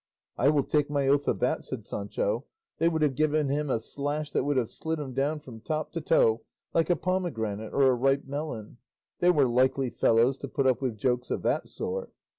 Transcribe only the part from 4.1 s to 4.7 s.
that would have